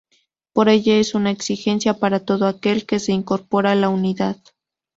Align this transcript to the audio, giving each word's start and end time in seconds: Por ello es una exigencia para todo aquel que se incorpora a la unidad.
Por 0.51 0.67
ello 0.67 0.95
es 0.95 1.13
una 1.13 1.29
exigencia 1.29 1.93
para 1.99 2.21
todo 2.25 2.47
aquel 2.47 2.87
que 2.87 2.99
se 2.99 3.11
incorpora 3.11 3.73
a 3.73 3.75
la 3.75 3.89
unidad. 3.89 4.37